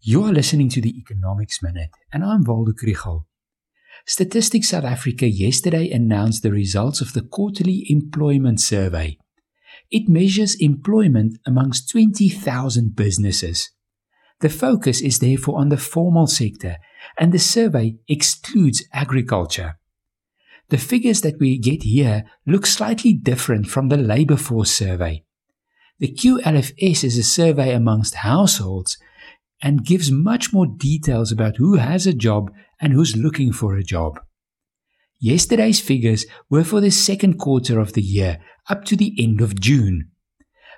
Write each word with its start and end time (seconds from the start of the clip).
You 0.00 0.22
are 0.22 0.32
listening 0.32 0.68
to 0.70 0.80
the 0.80 0.96
Economics 0.96 1.60
Minute, 1.60 1.90
and 2.12 2.24
I'm 2.24 2.44
Waldo 2.44 2.70
Krugell. 2.70 3.24
Statistics 4.06 4.68
South 4.68 4.84
Africa 4.84 5.26
yesterday 5.26 5.90
announced 5.90 6.44
the 6.44 6.52
results 6.52 7.00
of 7.00 7.14
the 7.14 7.20
quarterly 7.22 7.84
employment 7.88 8.60
survey. 8.60 9.18
It 9.90 10.08
measures 10.08 10.54
employment 10.60 11.38
amongst 11.44 11.90
20,000 11.90 12.94
businesses. 12.94 13.72
The 14.38 14.48
focus 14.48 15.00
is 15.00 15.18
therefore 15.18 15.58
on 15.58 15.68
the 15.68 15.76
formal 15.76 16.28
sector, 16.28 16.76
and 17.18 17.32
the 17.32 17.40
survey 17.40 17.96
excludes 18.06 18.84
agriculture. 18.92 19.80
The 20.68 20.78
figures 20.78 21.22
that 21.22 21.40
we 21.40 21.58
get 21.58 21.82
here 21.82 22.22
look 22.46 22.66
slightly 22.66 23.14
different 23.14 23.66
from 23.66 23.88
the 23.88 23.96
labor 23.96 24.36
force 24.36 24.70
survey. 24.70 25.24
The 25.98 26.14
QLFS 26.14 27.02
is 27.02 27.18
a 27.18 27.24
survey 27.24 27.74
amongst 27.74 28.14
households 28.14 28.96
and 29.62 29.84
gives 29.84 30.10
much 30.10 30.52
more 30.52 30.66
details 30.66 31.32
about 31.32 31.56
who 31.56 31.76
has 31.76 32.06
a 32.06 32.12
job 32.12 32.50
and 32.80 32.92
who's 32.92 33.16
looking 33.16 33.52
for 33.52 33.76
a 33.76 33.82
job. 33.82 34.20
Yesterday's 35.20 35.80
figures 35.80 36.26
were 36.48 36.62
for 36.62 36.80
the 36.80 36.90
second 36.90 37.38
quarter 37.38 37.80
of 37.80 37.94
the 37.94 38.02
year 38.02 38.38
up 38.68 38.84
to 38.84 38.96
the 38.96 39.14
end 39.18 39.40
of 39.40 39.58
June. 39.58 40.10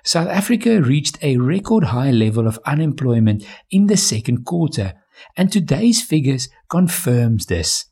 South 0.03 0.29
Africa 0.29 0.81
reached 0.81 1.23
a 1.23 1.37
record 1.37 1.85
high 1.85 2.09
level 2.09 2.47
of 2.47 2.59
unemployment 2.65 3.45
in 3.69 3.85
the 3.85 3.97
second 3.97 4.45
quarter, 4.45 4.93
and 5.37 5.51
today's 5.51 6.01
figures 6.01 6.49
confirms 6.69 7.45
this. 7.45 7.85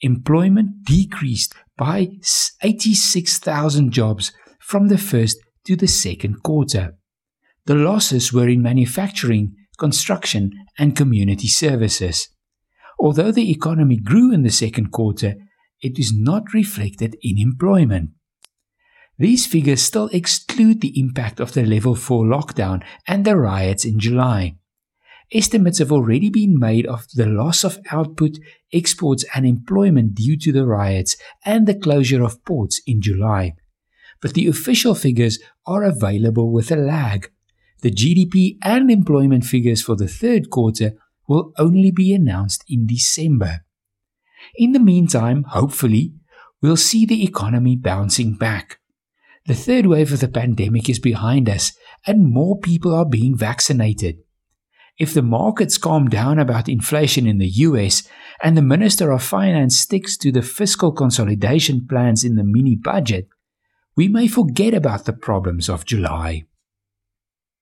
Employment 0.00 0.84
decreased 0.84 1.54
by 1.76 2.08
86,000 2.62 3.92
jobs 3.92 4.32
from 4.58 4.88
the 4.88 4.98
first 4.98 5.38
to 5.64 5.76
the 5.76 5.86
second 5.86 6.42
quarter. 6.42 6.96
The 7.66 7.76
losses 7.76 8.32
were 8.32 8.48
in 8.48 8.62
manufacturing 8.62 9.54
construction, 9.82 10.52
and 10.78 10.94
community 10.96 11.48
services. 11.48 12.28
Although 13.00 13.32
the 13.32 13.50
economy 13.50 13.96
grew 13.96 14.32
in 14.32 14.44
the 14.44 14.58
second 14.64 14.92
quarter, 14.92 15.34
it 15.80 15.98
is 15.98 16.12
not 16.14 16.54
reflected 16.54 17.16
in 17.20 17.36
employment. 17.36 18.10
These 19.18 19.46
figures 19.46 19.82
still 19.82 20.08
exclude 20.12 20.80
the 20.80 20.96
impact 21.00 21.40
of 21.40 21.52
the 21.52 21.66
level 21.66 21.96
4 21.96 22.24
lockdown 22.24 22.84
and 23.08 23.24
the 23.24 23.36
riots 23.36 23.84
in 23.84 23.98
July. 23.98 24.54
Estimates 25.32 25.80
have 25.80 25.90
already 25.90 26.30
been 26.30 26.56
made 26.56 26.86
of 26.86 27.06
the 27.14 27.26
loss 27.26 27.64
of 27.64 27.80
output, 27.90 28.38
exports, 28.72 29.24
and 29.34 29.44
employment 29.44 30.14
due 30.14 30.38
to 30.38 30.52
the 30.52 30.64
riots 30.64 31.16
and 31.44 31.66
the 31.66 31.74
closure 31.86 32.22
of 32.22 32.44
ports 32.44 32.80
in 32.86 33.02
July. 33.02 33.54
But 34.20 34.34
the 34.34 34.46
official 34.46 34.94
figures 34.94 35.40
are 35.66 35.82
available 35.82 36.52
with 36.52 36.70
a 36.70 36.76
lag. 36.76 37.32
The 37.82 37.90
GDP 37.90 38.58
and 38.62 38.90
employment 38.90 39.44
figures 39.44 39.82
for 39.82 39.96
the 39.96 40.06
third 40.06 40.50
quarter 40.50 40.92
will 41.26 41.52
only 41.58 41.90
be 41.90 42.14
announced 42.14 42.64
in 42.68 42.86
December. 42.86 43.64
In 44.56 44.72
the 44.72 44.78
meantime, 44.78 45.44
hopefully, 45.48 46.14
we'll 46.60 46.76
see 46.76 47.04
the 47.04 47.24
economy 47.24 47.74
bouncing 47.74 48.34
back. 48.34 48.78
The 49.46 49.54
third 49.54 49.86
wave 49.86 50.12
of 50.12 50.20
the 50.20 50.28
pandemic 50.28 50.88
is 50.88 51.00
behind 51.00 51.48
us 51.48 51.72
and 52.06 52.32
more 52.32 52.58
people 52.60 52.94
are 52.94 53.04
being 53.04 53.36
vaccinated. 53.36 54.18
If 54.98 55.14
the 55.14 55.22
markets 55.22 55.78
calm 55.78 56.08
down 56.08 56.38
about 56.38 56.68
inflation 56.68 57.26
in 57.26 57.38
the 57.38 57.48
US 57.48 58.06
and 58.42 58.56
the 58.56 58.62
Minister 58.62 59.10
of 59.10 59.24
Finance 59.24 59.76
sticks 59.76 60.16
to 60.18 60.30
the 60.30 60.42
fiscal 60.42 60.92
consolidation 60.92 61.88
plans 61.88 62.22
in 62.22 62.36
the 62.36 62.44
mini 62.44 62.76
budget, 62.76 63.26
we 63.96 64.06
may 64.06 64.28
forget 64.28 64.72
about 64.72 65.04
the 65.04 65.12
problems 65.12 65.68
of 65.68 65.84
July. 65.84 66.44